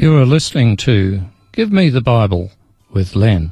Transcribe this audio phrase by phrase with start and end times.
[0.00, 2.52] You are listening to Give Me the Bible
[2.92, 3.50] with Len.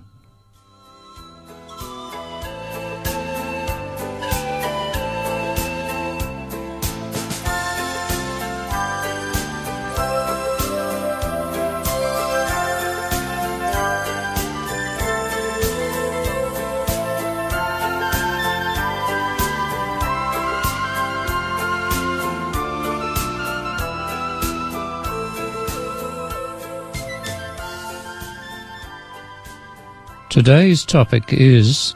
[30.37, 31.95] Today's topic is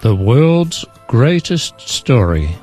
[0.00, 2.56] the world's greatest story.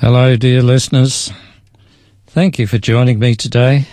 [0.00, 1.30] Hello, dear listeners.
[2.38, 3.88] Thank you for joining me today.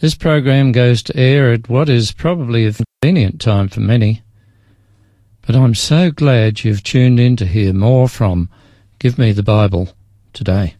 [0.00, 4.24] This program goes to air at what is probably a convenient time for many,
[5.46, 8.50] but I'm so glad you've tuned in to hear more from
[8.98, 9.90] Give Me the Bible
[10.32, 10.74] today.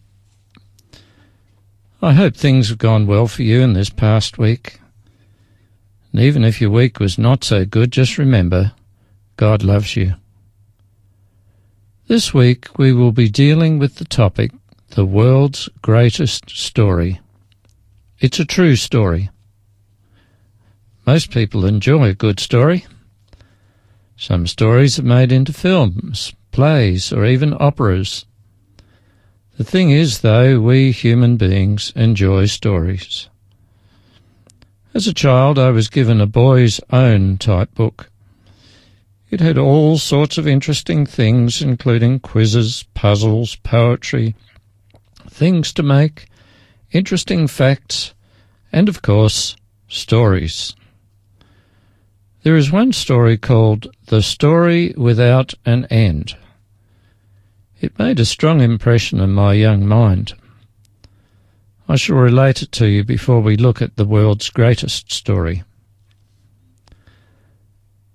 [2.01, 4.81] I hope things have gone well for you in this past week.
[6.11, 8.73] And even if your week was not so good, just remember
[9.37, 10.15] God loves you.
[12.07, 14.51] This week we will be dealing with the topic
[14.89, 17.19] the world's greatest story.
[18.19, 19.29] It's a true story.
[21.05, 22.85] Most people enjoy a good story.
[24.15, 28.25] Some stories are made into films, plays, or even operas.
[29.57, 33.29] The thing is, though, we human beings enjoy stories.
[34.93, 38.09] As a child, I was given a boy's own type book.
[39.29, 44.35] It had all sorts of interesting things, including quizzes, puzzles, poetry,
[45.37, 46.25] things to make,
[46.91, 48.15] interesting facts,
[48.71, 49.55] and of course,
[49.87, 50.75] stories.
[52.41, 56.35] There is one story called The Story Without an End.
[57.79, 60.33] It made a strong impression on my young mind.
[61.87, 65.63] I shall relate it to you before we look at the world's greatest story.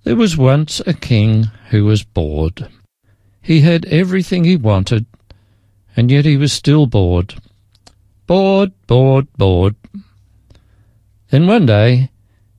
[0.03, 2.69] There was once a king who was bored.
[3.41, 5.07] He had everything he wanted
[5.97, 7.35] and yet he was still bored.
[8.27, 9.75] Bored, bored, bored.
[11.31, 12.11] Then one day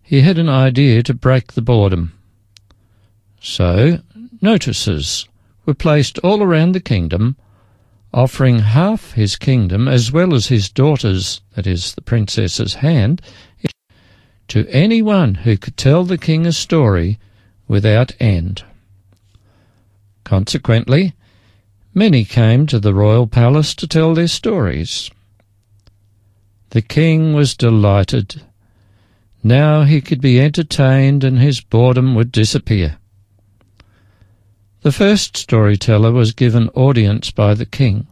[0.02, 2.14] he had an idea to break the boredom.
[3.40, 4.00] So
[4.42, 5.28] notices
[5.66, 7.36] were placed all around the kingdom,
[8.14, 13.22] offering half his kingdom as well as his daughter's, that is, the princess's hand,
[14.50, 17.18] to anyone who could tell the king a story
[17.68, 18.64] without end.
[20.24, 21.14] Consequently,
[21.96, 25.12] Many came to the royal palace to tell their stories.
[26.72, 28.42] The king was delighted.
[29.44, 32.98] Now he could be entertained and his boredom would disappear.
[34.82, 38.08] The first storyteller was given audience by the king,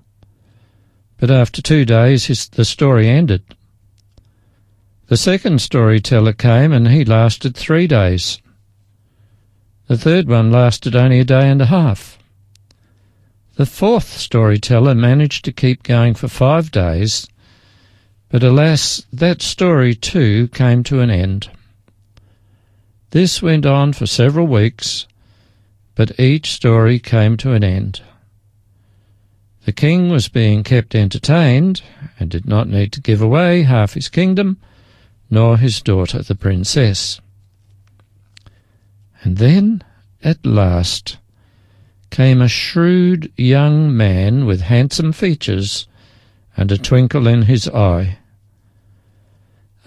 [1.18, 3.44] but after two days his, the story ended.
[5.08, 8.40] The second storyteller came and he lasted three days.
[9.88, 12.21] The third one lasted only a day and a half.
[13.62, 17.28] The fourth storyteller managed to keep going for five days,
[18.28, 21.48] but alas, that story too came to an end.
[23.12, 25.06] This went on for several weeks,
[25.94, 28.02] but each story came to an end.
[29.66, 31.84] The king was being kept entertained
[32.20, 34.58] and did not need to give away half his kingdom,
[35.30, 37.22] nor his daughter the princess.
[39.22, 39.84] And then,
[40.24, 41.18] at last,
[42.12, 45.88] came a shrewd young man with handsome features
[46.56, 48.18] and a twinkle in his eye.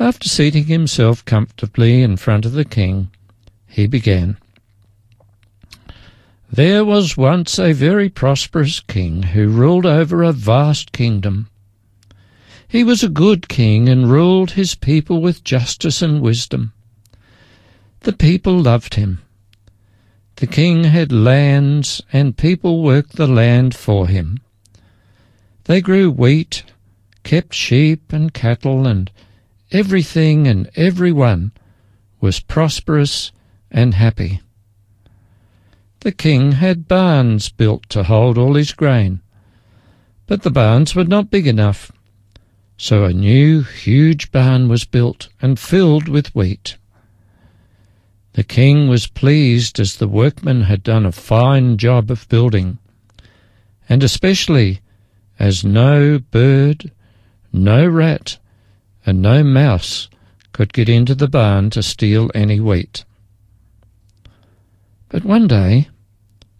[0.01, 3.11] After seating himself comfortably in front of the king,
[3.69, 4.39] he began.
[6.51, 11.49] There was once a very prosperous king who ruled over a vast kingdom.
[12.67, 16.73] He was a good king and ruled his people with justice and wisdom.
[18.01, 19.24] The people loved him
[20.37, 24.41] the king had lands, and people worked the land for him.
[25.65, 26.65] They grew wheat,
[27.23, 29.11] kept sheep and cattle, and
[29.71, 31.53] everything and everyone
[32.21, 33.33] was prosperous
[33.71, 34.41] and happy.
[36.01, 39.21] The king had barns built to hold all his grain,
[40.27, 41.93] but the barns were not big enough,
[42.77, 46.77] so a new huge barn was built and filled with wheat.
[48.35, 52.79] The king was pleased as the workmen had done a fine job of building.
[53.89, 54.81] and especially
[55.39, 56.91] as no bird,
[57.53, 58.39] no rat,
[59.05, 60.09] and no mouse
[60.53, 63.05] could get into the barn to steal any wheat.
[65.09, 65.89] But one day,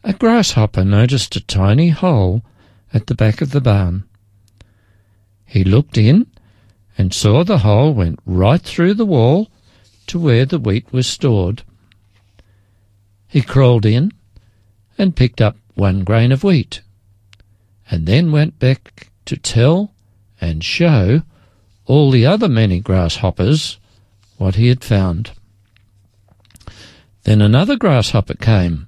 [0.03, 2.45] a grasshopper noticed a tiny hole
[2.93, 4.05] at the back of the barn.
[5.47, 6.27] He looked in
[6.99, 9.51] and saw the hole went right through the wall
[10.07, 11.63] to where the wheat was stored.
[13.27, 14.13] He crawled in
[14.97, 16.83] and picked up one grain of wheat,
[17.91, 19.93] and then went back to tell
[20.41, 21.23] and show
[21.87, 23.79] all the other many grasshoppers
[24.37, 25.33] what he had found.
[27.25, 28.87] Then another grasshopper came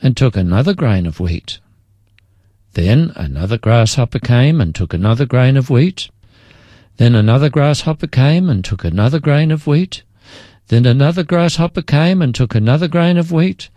[0.00, 1.58] and took another grain of wheat.
[2.74, 6.10] Then another grasshopper came and took another grain of wheat.
[6.96, 10.02] Then another grasshopper came and took another grain of wheat.
[10.68, 13.68] Then another grasshopper came and took another grain of wheat.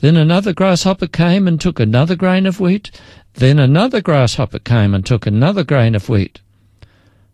[0.00, 2.90] Then another grasshopper came and took another grain of wheat.
[3.34, 6.40] Then another grasshopper came and took another grain of wheat.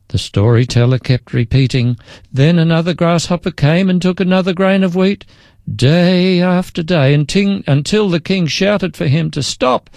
[0.08, 1.98] The storyteller kept repeating,
[2.32, 5.24] Then another grasshopper came and took another grain of wheat,
[5.72, 9.88] day after day, until the king shouted for him to stop.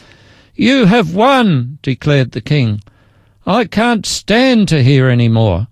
[0.54, 2.84] You have won, declared the king.
[3.48, 5.68] I can't stand to hear any more.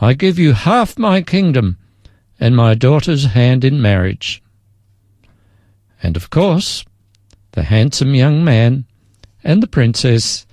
[0.00, 1.78] I give you half my kingdom
[2.40, 4.42] and my daughter's hand in marriage.
[6.02, 6.84] And of course,
[7.52, 8.84] the handsome young man
[9.42, 10.46] and the princess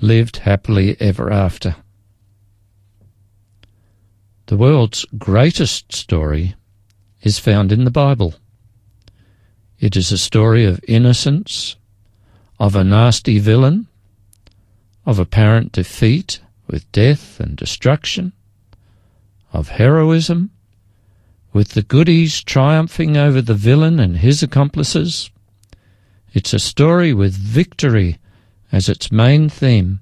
[0.00, 1.76] lived happily ever after.
[4.46, 6.54] The world's greatest story
[7.22, 8.34] is found in the Bible.
[9.78, 11.76] It is a story of innocence,
[12.58, 13.86] of a nasty villain,
[15.06, 18.32] of apparent defeat with death and destruction,
[19.52, 20.50] of heroism,
[21.58, 25.28] with the goodies triumphing over the villain and his accomplices.
[26.32, 28.18] It's a story with victory
[28.70, 29.98] as its main theme,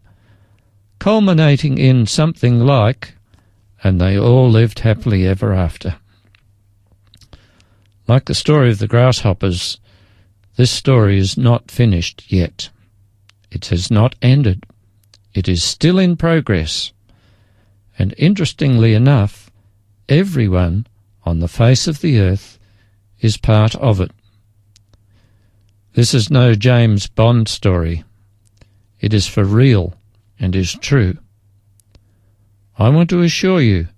[0.99, 3.15] culminating in something like
[3.83, 5.97] and they all lived happily ever after.
[8.07, 9.81] Like the story of the grasshoppers,
[10.57, 12.69] this story is not finished yet.
[13.51, 14.67] It has not ended.
[15.33, 16.93] It is still in progress.
[17.99, 19.51] And interestingly enough,
[20.07, 20.87] everyone
[21.27, 22.59] on the face of the earth
[23.21, 24.13] is part of it.
[25.95, 28.05] This is no James Bond story.
[29.01, 29.95] It is for real
[30.39, 31.19] and is true.
[32.79, 33.89] I want to assure you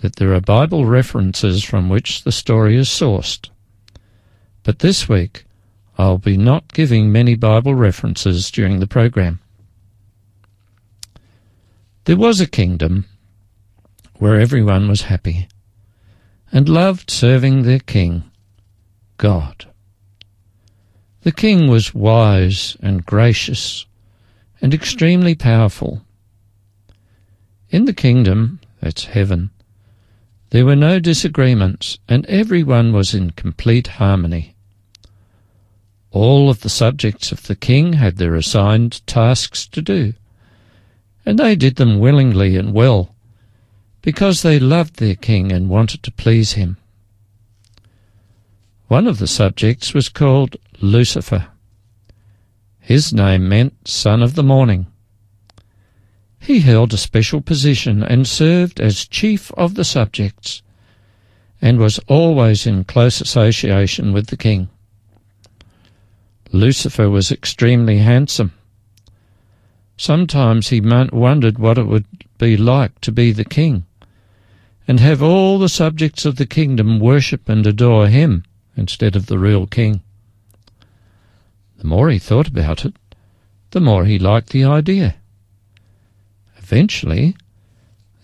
[0.00, 3.50] that there are Bible references from which the story is sourced.
[4.62, 5.44] But this week,
[5.98, 9.40] I'll be not giving many Bible references during the program.
[12.04, 13.06] There was a kingdom
[14.18, 15.48] where everyone was happy
[16.52, 18.24] and loved serving their king,
[19.16, 19.66] God.
[21.22, 23.86] The king was wise and gracious
[24.60, 26.02] and extremely powerful.
[27.70, 29.50] In the kingdom, that's heaven,
[30.50, 34.56] there were no disagreements, and everyone was in complete harmony.
[36.10, 40.14] All of the subjects of the king had their assigned tasks to do,
[41.24, 43.14] and they did them willingly and well,
[44.02, 46.76] because they loved their king and wanted to please him.
[48.88, 51.48] One of the subjects was called Lucifer.
[52.80, 54.86] His name meant son of the morning.
[56.40, 60.62] He held a special position and served as chief of the subjects,
[61.60, 64.70] and was always in close association with the king.
[66.50, 68.52] Lucifer was extremely handsome.
[69.96, 72.06] Sometimes he wondered what it would
[72.38, 73.84] be like to be the king,
[74.90, 78.42] and have all the subjects of the kingdom worship and adore him
[78.76, 80.00] instead of the real king.
[81.78, 82.96] The more he thought about it,
[83.70, 85.14] the more he liked the idea.
[86.56, 87.36] Eventually,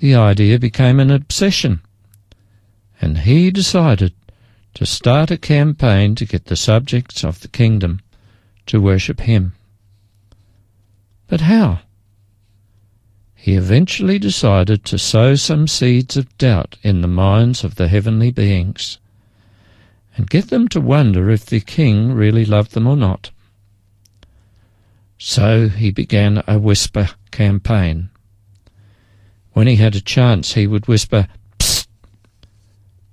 [0.00, 1.82] the idea became an obsession,
[3.00, 4.12] and he decided
[4.74, 8.00] to start a campaign to get the subjects of the kingdom
[8.66, 9.52] to worship him.
[11.28, 11.82] But how?
[13.46, 18.32] He eventually decided to sow some seeds of doubt in the minds of the heavenly
[18.32, 18.98] beings
[20.16, 23.30] and get them to wonder if the king really loved them or not.
[25.16, 28.10] So he began a whisper campaign.
[29.52, 31.28] When he had a chance, he would whisper,
[31.60, 31.86] Psst!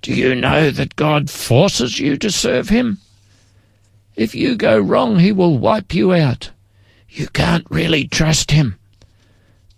[0.01, 2.97] Do you know that God forces you to serve him?
[4.15, 6.49] If you go wrong, he will wipe you out.
[7.07, 8.79] You can't really trust him.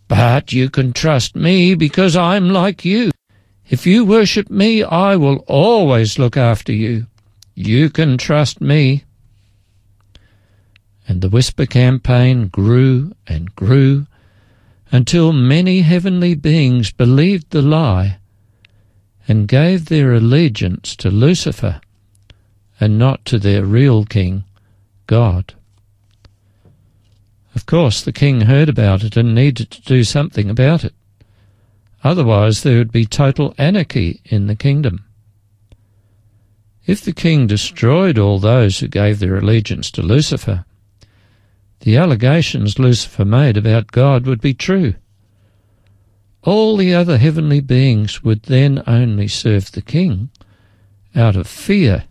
[0.07, 3.11] But you can trust me because I'm like you.
[3.67, 7.07] If you worship me, I will always look after you.
[7.55, 9.03] You can trust me.
[11.07, 14.05] And the whisper campaign grew and grew
[14.91, 18.17] until many heavenly beings believed the lie
[19.27, 21.81] and gave their allegiance to Lucifer
[22.79, 24.43] and not to their real king,
[25.07, 25.55] God.
[27.55, 30.93] Of course, the king heard about it and needed to do something about it.
[32.03, 35.05] Otherwise, there would be total anarchy in the kingdom.
[36.85, 40.65] If the king destroyed all those who gave their allegiance to Lucifer,
[41.79, 44.95] the allegations Lucifer made about God would be true.
[46.43, 50.29] All the other heavenly beings would then only serve the king
[51.15, 52.03] out of fear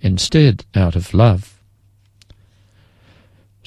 [0.00, 1.59] instead out of love.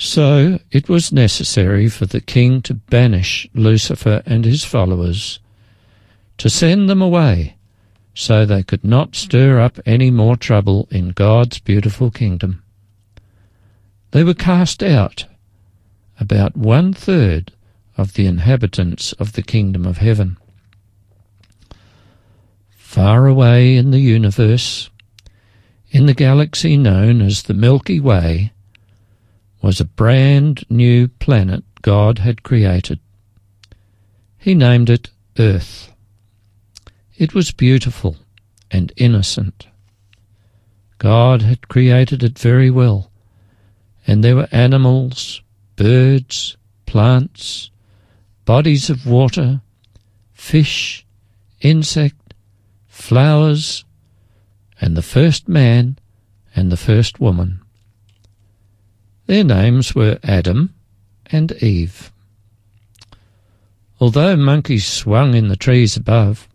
[0.03, 5.39] So it was necessary for the king to banish Lucifer and his followers,
[6.39, 7.55] to send them away
[8.13, 12.61] so they could not stir up any more trouble in God's beautiful kingdom.
[14.11, 15.25] They were cast out,
[16.19, 17.53] about one third
[17.95, 20.35] of the inhabitants of the kingdom of heaven.
[22.75, 24.89] Far away in the universe,
[25.91, 28.51] in the galaxy known as the Milky Way,
[29.63, 32.99] was a brand new planet God had created.
[34.37, 35.93] He named it Earth.
[37.17, 38.17] It was beautiful
[38.69, 39.67] and innocent.
[40.97, 43.09] God had created it very well,
[44.05, 45.41] and there were animals,
[45.77, 47.71] birds, plants,
[48.43, 49.61] bodies of water,
[50.33, 51.05] fish,
[51.61, 52.33] insect,
[52.85, 53.85] flowers,
[54.81, 55.97] and the first man
[56.53, 57.62] and the first woman.
[59.25, 60.73] Their names were Adam
[61.27, 62.11] and Eve.
[63.99, 66.47] Although monkeys swung in the trees above,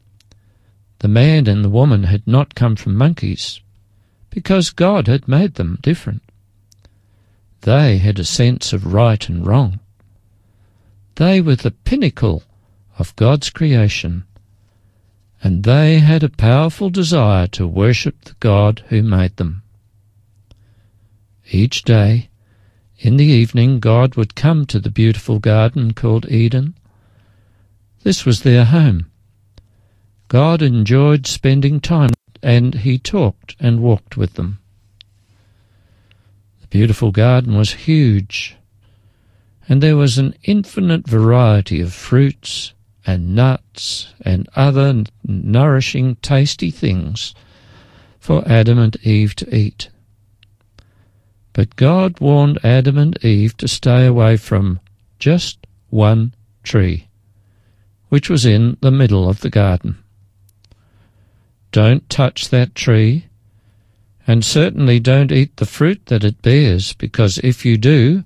[0.98, 3.60] the man and the woman had not come from monkeys,
[4.30, 6.22] because God had made them different.
[7.62, 9.80] They had a sense of right and wrong.
[11.14, 12.42] They were the pinnacle
[12.98, 14.24] of God's creation,
[15.42, 19.62] and they had a powerful desire to worship the God who made them.
[21.50, 22.27] Each day,
[22.98, 26.74] in the evening, God would come to the beautiful garden called Eden.
[28.02, 29.10] This was their home
[30.28, 32.10] God enjoyed spending time
[32.42, 34.58] and he talked and walked with them.
[36.60, 38.56] The beautiful garden was huge,
[39.68, 42.74] and there was an infinite variety of fruits
[43.06, 47.34] and nuts and other nourishing, tasty things
[48.20, 49.88] for Adam and Eve to eat.
[51.58, 54.78] But God warned Adam and Eve to stay away from
[55.18, 57.08] just one tree,
[58.10, 59.98] which was in the middle of the garden.
[61.72, 63.26] Don't touch that tree,
[64.24, 68.22] and certainly don't eat the fruit that it bears, because if you do,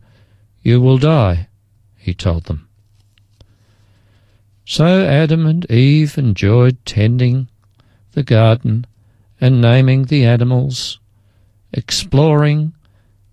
[0.63, 1.49] you will die,
[1.97, 2.69] he told them.
[4.67, 7.49] So Adam and Eve enjoyed tending
[8.13, 8.87] the garden
[9.41, 10.99] and naming the animals,
[11.73, 12.75] exploring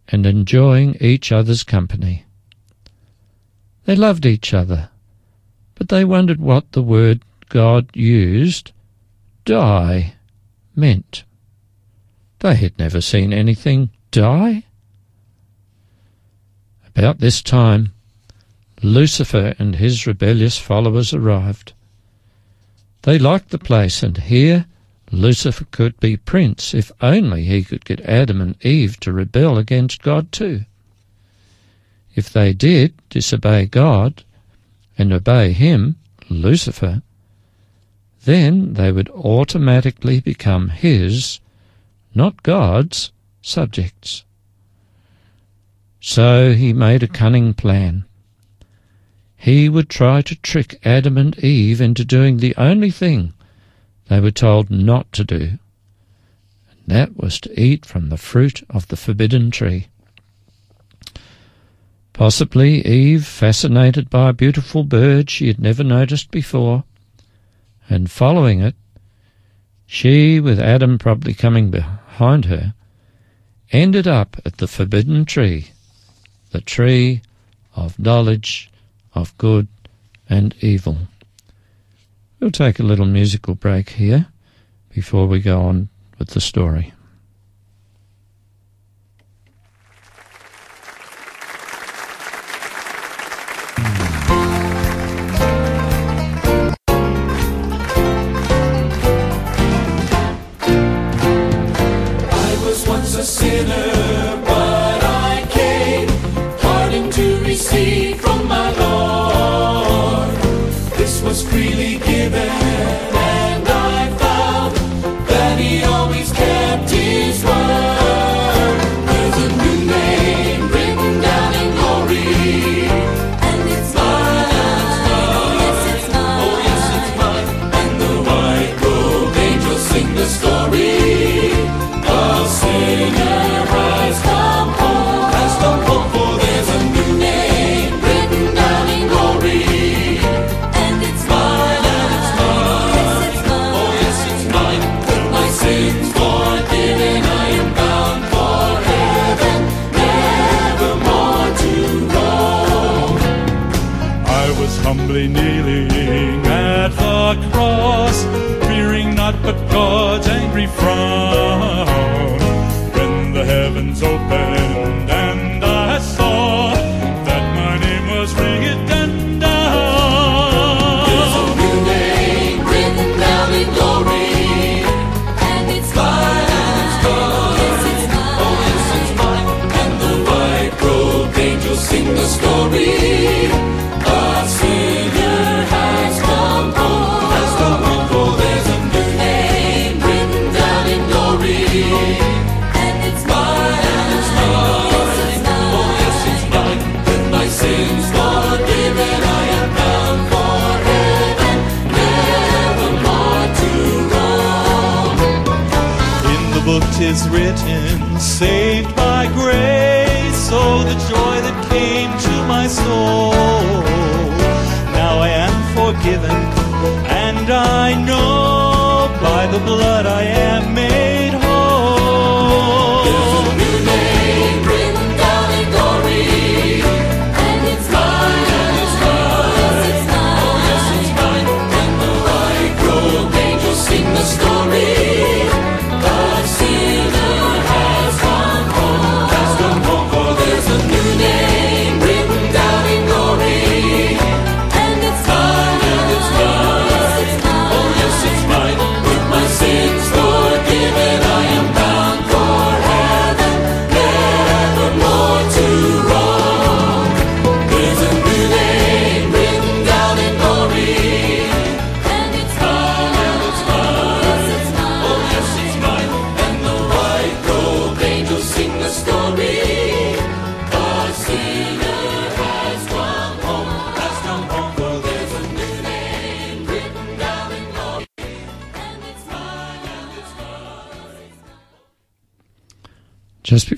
[0.10, 2.26] and enjoying each other's company.
[3.86, 4.90] They loved each other,
[5.76, 8.72] but they wondered what the word God used
[9.46, 10.14] die
[10.76, 11.24] meant.
[12.40, 14.64] They had never seen anything die.
[16.86, 17.94] About this time,
[18.82, 21.74] Lucifer and his rebellious followers arrived.
[23.04, 24.66] They liked the place, and here
[25.12, 30.04] Lucifer could be prince if only he could get Adam and Eve to rebel against
[30.04, 30.66] God too.
[32.16, 34.24] If they did disobey God
[34.98, 35.96] and obey him,
[36.30, 37.02] Lucifer,
[38.26, 41.40] then they would automatically become his,
[42.14, 43.12] not God's,
[43.42, 44.24] subjects.
[46.02, 48.06] So he made a cunning plan.
[49.36, 53.34] He would try to trick Adam and Eve into doing the only thing
[54.10, 55.60] they were told not to do,
[56.70, 59.88] and that was to eat from the fruit of the forbidden tree.
[62.12, 66.84] Possibly Eve, fascinated by a beautiful bird she had never noticed before,
[67.88, 68.76] and following it,
[69.86, 72.74] she, with Adam probably coming behind her,
[73.72, 75.68] ended up at the forbidden tree,
[76.52, 77.22] the tree
[77.76, 78.72] of knowledge
[79.14, 79.68] of good
[80.28, 80.98] and evil.
[82.40, 84.28] We'll take a little musical break here
[84.94, 86.94] before we go on with the story.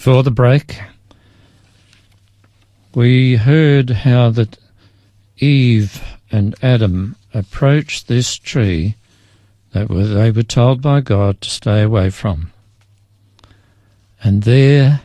[0.03, 0.81] Before the break,
[2.95, 4.57] we heard how that
[5.37, 8.95] Eve and Adam approached this tree
[9.73, 12.51] that they were told by God to stay away from.
[14.23, 15.01] And there,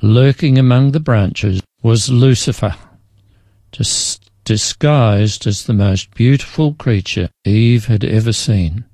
[0.00, 2.76] lurking among the branches, was Lucifer,
[3.72, 8.86] dis- disguised as the most beautiful creature Eve had ever seen.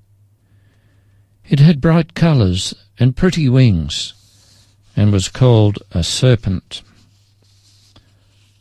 [1.49, 4.13] It had bright colours and pretty wings
[4.97, 6.83] and was called a serpent.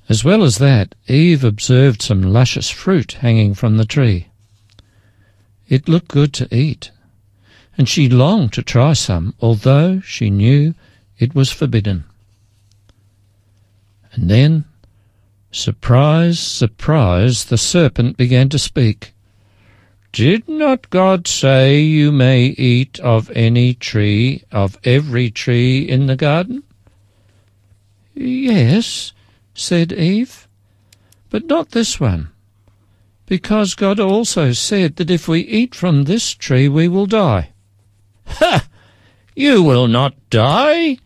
[0.10, 4.28] As well as that, Eve observed some luscious fruit hanging from the tree.
[5.70, 6.92] It looked good to eat,
[7.78, 10.76] and she longed to try some, although she knew
[11.18, 12.04] it was forbidden.
[14.12, 14.66] And then,
[15.52, 19.14] surprise, surprise, the serpent began to speak.
[20.14, 26.16] Did not God say you may eat of any tree, of every tree in the
[26.16, 26.62] garden?
[28.14, 29.12] Yes,
[29.56, 30.48] said Eve,
[31.32, 32.30] but not this one,
[33.26, 37.50] because God also said that if we eat from this tree we will die.
[38.28, 38.68] Ha!
[39.36, 41.00] You will not die,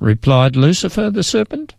[0.00, 1.76] replied Lucifer the serpent.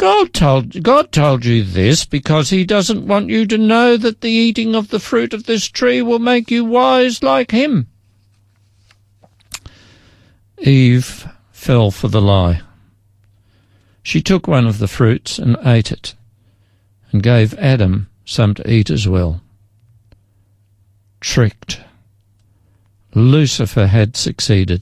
[0.00, 4.30] God told, God told you this because he doesn't want you to know that the
[4.30, 7.86] eating of the fruit of this tree will make you wise like him.
[10.56, 12.62] Eve fell for the lie.
[14.02, 16.14] She took one of the fruits and ate it,
[17.12, 19.42] and gave Adam some to eat as well.
[21.20, 21.78] Tricked.
[23.14, 24.80] Lucifer had succeeded.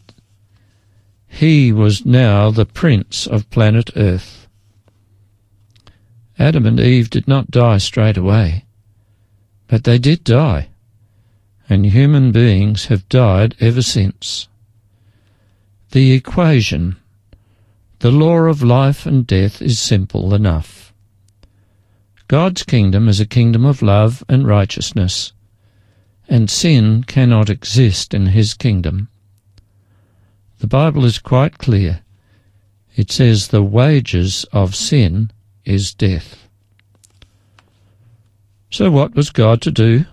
[1.26, 4.47] He was now the prince of planet Earth.
[6.38, 8.64] Adam and Eve did not die straight away,
[9.66, 10.68] but they did die,
[11.68, 14.46] and human beings have died ever since.
[15.90, 16.96] The equation,
[17.98, 20.92] the law of life and death, is simple enough.
[22.28, 25.32] God's kingdom is a kingdom of love and righteousness,
[26.28, 29.08] and sin cannot exist in his kingdom.
[30.60, 32.02] The Bible is quite clear.
[32.94, 35.32] It says the wages of sin
[35.68, 36.48] is death.
[38.70, 40.06] So what was God to do?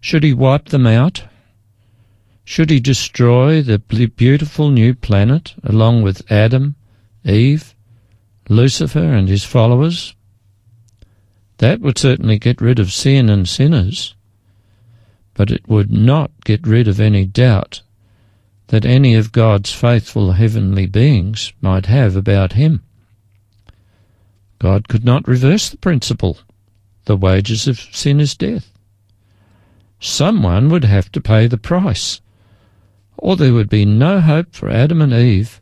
[0.00, 1.24] Should he wipe them out?
[2.44, 6.76] Should he destroy the beautiful new planet along with Adam,
[7.24, 7.74] Eve,
[8.48, 10.14] Lucifer and his followers?
[11.58, 14.14] That would certainly get rid of sin and sinners,
[15.34, 17.82] but it would not get rid of any doubt
[18.68, 22.82] that any of God's faithful heavenly beings might have about him.
[24.60, 26.38] God could not reverse the principle.
[27.06, 28.70] The wages of sin is death.
[29.98, 32.20] Someone would have to pay the price.
[33.16, 35.60] or there would be no hope for Adam and Eve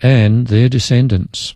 [0.00, 1.54] and their descendants.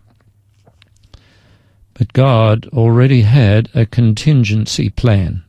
[1.93, 5.43] But God already had a contingency plan.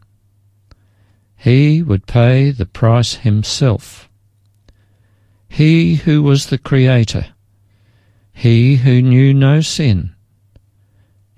[1.36, 4.08] He would pay the price himself.
[5.48, 7.26] He who was the Creator,
[8.32, 10.14] he who knew no sin,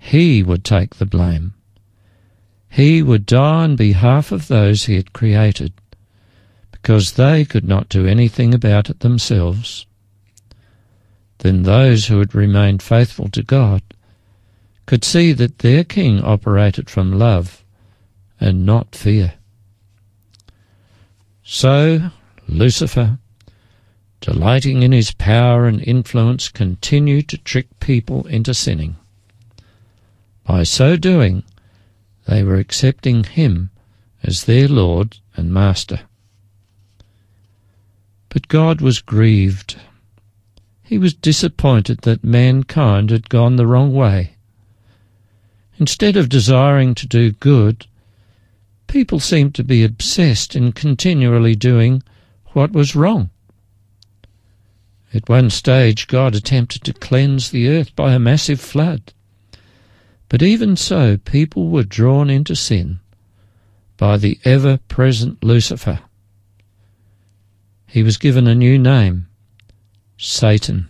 [0.06, 1.52] he would take the blame.
[2.68, 5.72] He would die on behalf of those he had created,
[6.70, 9.84] because they could not do anything about it themselves.
[11.38, 13.82] Then those who had remained faithful to God
[14.86, 17.64] could see that their king operated from love
[18.38, 19.34] and not fear.
[21.42, 22.12] So
[22.46, 23.18] Lucifer,
[24.20, 28.94] delighting in his power and influence, continued to trick people into sinning.
[30.46, 31.42] By so doing,
[32.28, 33.70] they were accepting him
[34.22, 36.00] as their Lord and Master.
[38.28, 39.76] But God was grieved.
[40.84, 44.36] He was disappointed that mankind had gone the wrong way.
[45.78, 47.86] Instead of desiring to do good,
[48.86, 52.04] people seemed to be obsessed in continually doing
[52.52, 53.30] what was wrong.
[55.12, 59.12] At one stage, God attempted to cleanse the earth by a massive flood.
[60.28, 63.00] But even so, people were drawn into sin
[63.96, 66.00] by the ever present Lucifer.
[67.86, 69.26] He was given a new name
[70.18, 70.88] Satan.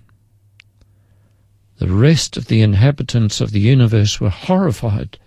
[1.78, 5.18] The rest of the inhabitants of the universe were horrified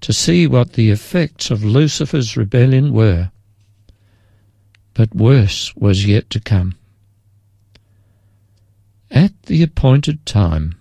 [0.00, 3.30] to see what the effects of Lucifer's rebellion were.
[4.94, 6.76] But worse was yet to come.
[9.10, 10.75] At the appointed time,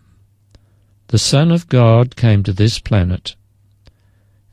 [1.07, 3.35] the Son of God came to this planet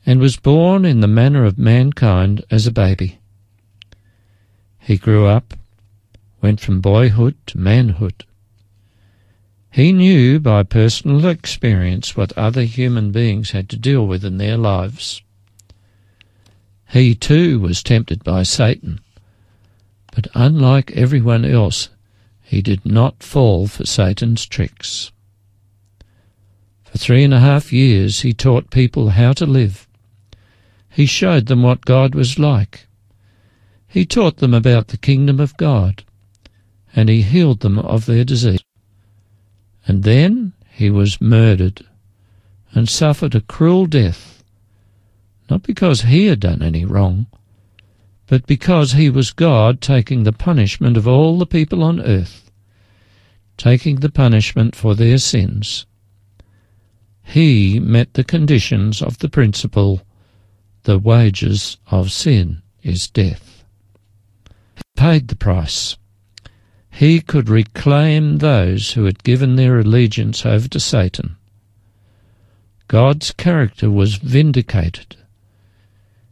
[0.05, 3.19] and was born in the manner of mankind as a baby.
[4.77, 5.53] He grew up,
[6.41, 8.25] went from boyhood to manhood.
[9.71, 14.57] He knew by personal experience what other human beings had to deal with in their
[14.57, 15.21] lives.
[16.89, 18.99] He too was tempted by Satan,
[20.13, 21.89] but unlike everyone else,
[22.43, 25.12] he did not fall for Satan's tricks.
[26.93, 29.87] For three and a half years he taught people how to live.
[30.91, 32.85] He showed them what God was like.
[33.87, 36.03] He taught them about the kingdom of God,
[36.95, 38.63] and he healed them of their disease.
[39.87, 41.83] And then he was murdered
[42.73, 44.43] and suffered a cruel death,
[45.49, 47.25] not because he had done any wrong,
[48.27, 52.51] but because he was God taking the punishment of all the people on earth,
[53.57, 55.87] taking the punishment for their sins.
[57.23, 60.01] He met the conditions of the principle,
[60.83, 63.63] the wages of sin is death.
[64.75, 65.97] He paid the price.
[66.91, 71.37] He could reclaim those who had given their allegiance over to Satan.
[72.87, 75.15] God's character was vindicated.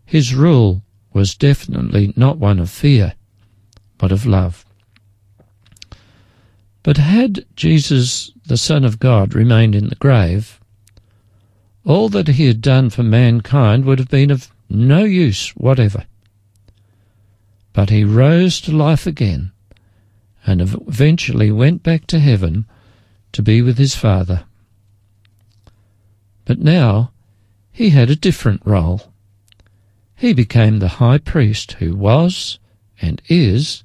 [0.05, 3.15] His rule was definitely not one of fear,
[3.97, 4.65] but of love.
[6.83, 10.60] But had Jesus, the Son of God, remained in the grave,
[11.85, 16.05] all that he had done for mankind would have been of no use whatever.
[17.73, 19.51] But he rose to life again
[20.45, 22.65] and eventually went back to heaven
[23.31, 24.43] to be with his Father.
[26.45, 27.11] But now
[27.71, 29.11] he had a different role.
[30.15, 32.59] He became the high priest who was
[33.01, 33.83] and is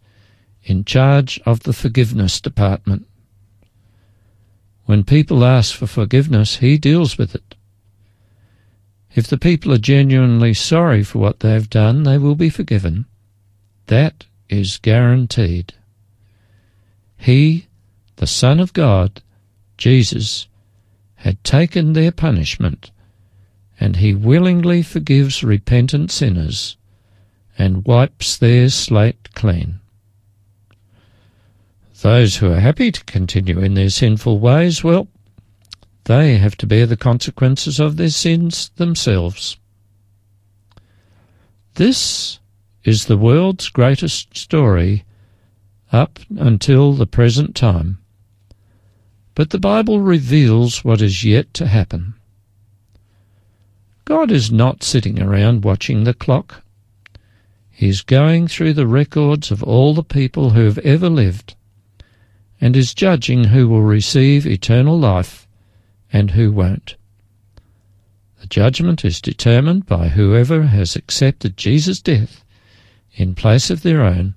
[0.65, 3.07] in charge of the forgiveness department.
[4.85, 7.56] When people ask for forgiveness, he deals with it.
[9.17, 13.07] If the people are genuinely sorry for what they have done, they will be forgiven.
[13.87, 15.73] That is guaranteed.
[17.17, 17.67] He,
[18.17, 19.23] the Son of God,
[19.79, 20.49] Jesus,
[21.15, 22.91] had taken their punishment,
[23.81, 26.77] and he willingly forgives repentant sinners
[27.57, 29.81] and wipes their slate clean.
[32.03, 35.09] Those who are happy to continue in their sinful ways, well,
[36.07, 39.57] they have to bear the consequences of their sins themselves.
[41.75, 42.39] This
[42.85, 45.05] is the world's greatest story
[45.93, 47.99] up until the present time.
[49.35, 52.15] But the Bible reveals what is yet to happen.
[54.05, 56.63] God is not sitting around watching the clock.
[57.69, 61.57] He is going through the records of all the people who have ever lived
[62.61, 65.46] and is judging who will receive eternal life
[66.17, 66.97] and who won't.
[68.41, 72.43] The judgment is determined by whoever has accepted Jesus' death
[73.13, 74.35] in place of their own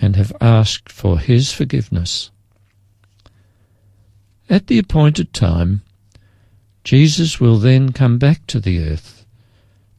[0.00, 2.30] and have asked for his forgiveness.
[4.48, 5.82] At the appointed time,
[6.82, 9.26] Jesus will then come back to the earth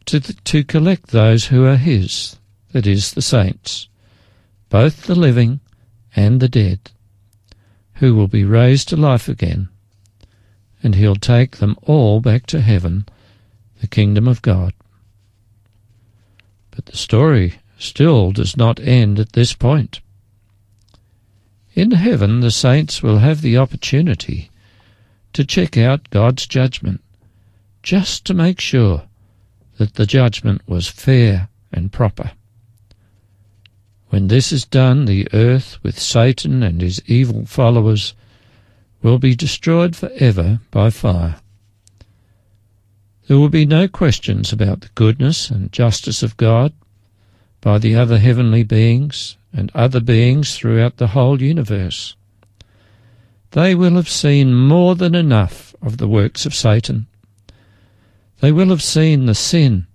[0.05, 2.37] to, to collect those who are his,
[2.71, 3.87] that is, the saints,
[4.69, 5.59] both the living
[6.15, 6.89] and the dead,
[7.95, 9.69] who will be raised to life again,
[10.83, 13.05] and he'll take them all back to heaven,
[13.81, 14.73] the kingdom of God.
[16.71, 20.01] But the story still does not end at this point.
[21.73, 24.49] In heaven, the saints will have the opportunity
[25.33, 27.01] to check out God's judgment,
[27.83, 29.03] just to make sure
[29.77, 32.31] that the judgment was fair and proper.
[34.09, 38.15] When this is done, the earth with Satan and his evil followers
[39.01, 41.35] will be destroyed forever by fire.
[43.27, 46.73] There will be no questions about the goodness and justice of God
[47.61, 52.15] by the other heavenly beings and other beings throughout the whole universe.
[53.51, 57.07] They will have seen more than enough of the works of Satan.
[58.39, 59.87] They will have seen the sin,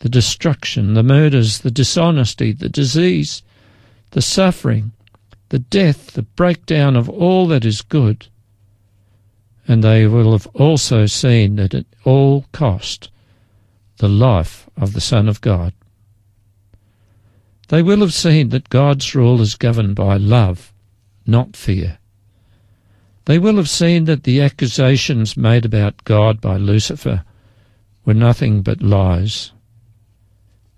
[0.00, 3.42] the destruction, the murders, the dishonesty, the disease,
[4.10, 4.92] the suffering,
[5.48, 8.28] the death, the breakdown of all that is good.
[9.68, 13.10] And they will have also seen that at all cost
[13.98, 15.72] the life of the Son of God.
[17.68, 20.72] They will have seen that God's rule is governed by love,
[21.26, 21.98] not fear.
[23.26, 27.24] They will have seen that the accusations made about God by Lucifer
[28.06, 29.52] were nothing but lies.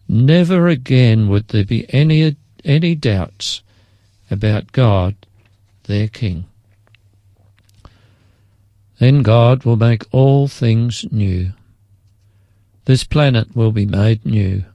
[0.08, 3.62] Never again would there be any any doubts
[4.30, 5.14] about God,
[5.84, 6.49] their King.
[9.00, 11.54] Then God will make all things new.
[12.84, 14.66] This planet will be made new.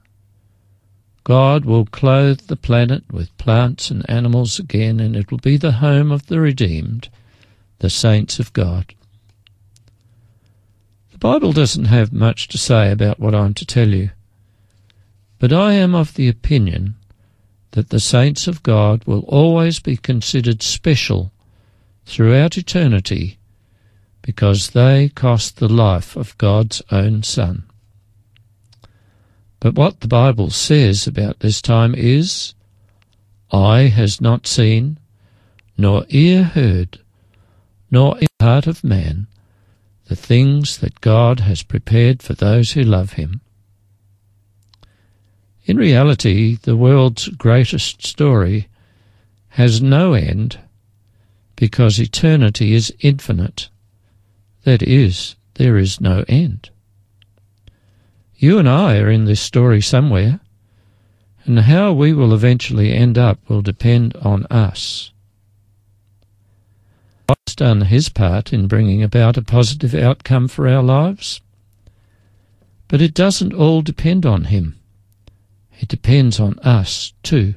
[1.23, 5.73] God will clothe the planet with plants and animals again, and it will be the
[5.73, 7.09] home of the redeemed,
[7.77, 8.95] the saints of God.
[11.11, 14.09] The Bible doesn't have much to say about what I'm to tell you,
[15.37, 16.95] but I am of the opinion
[17.71, 21.31] that the saints of God will always be considered special
[22.07, 23.37] throughout eternity
[24.25, 27.63] because they cost the life of God's own Son.
[29.59, 32.55] But what the Bible says about this time is,
[33.51, 34.97] Eye has not seen,
[35.77, 36.97] nor ear heard,
[37.91, 39.27] nor in the heart of man,
[40.05, 43.41] the things that God has prepared for those who love him.
[45.65, 48.69] In reality, the world's greatest story
[49.49, 50.57] has no end
[51.55, 53.69] because eternity is infinite.
[54.65, 56.71] That is, there is no end.
[58.35, 60.39] You and I are in this story somewhere,
[61.45, 65.11] and how we will eventually end up will depend on us.
[67.27, 71.41] God's done his part in bringing about a positive outcome for our lives,
[72.87, 74.79] but it doesn't all depend on him.
[75.79, 77.53] It depends on us too.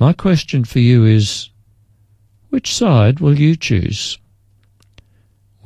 [0.00, 1.50] My question for you is
[2.50, 4.18] which side will you choose?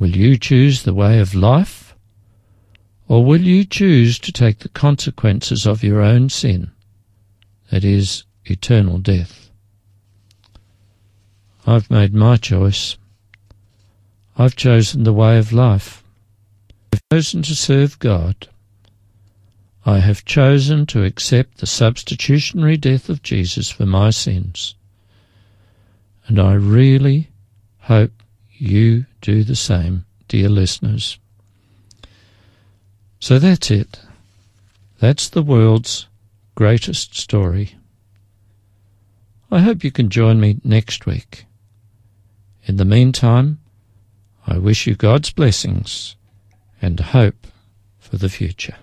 [0.03, 1.95] Will you choose the way of life?
[3.07, 6.73] Or will you choose to take the consequences of your own sin,
[7.71, 9.49] that is, eternal death?
[11.69, 12.97] I've made my choice.
[14.37, 16.03] I've chosen the way of life.
[16.93, 18.49] I've chosen to serve God.
[19.87, 24.75] I have chosen to accept the substitutionary death of Jesus for my sins.
[26.27, 27.31] And I really
[27.79, 28.11] hope
[28.51, 31.19] you do the same, dear listeners.
[33.21, 34.01] So that's it.
[34.99, 36.07] That's the world's
[36.55, 37.77] greatest story.
[39.51, 41.47] I hope you can join me next week.
[42.65, 43.59] In the meantime,
[44.47, 46.17] I wish you God's blessings
[46.81, 47.47] and hope
[47.99, 48.77] for the future.